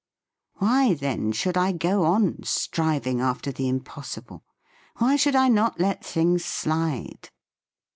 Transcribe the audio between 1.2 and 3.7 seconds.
should I go on striving after the